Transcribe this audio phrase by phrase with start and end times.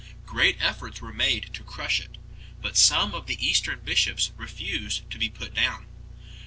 [0.25, 2.17] Great efforts were made to crush it,
[2.59, 5.85] but some of the Eastern bishops refused to be put down.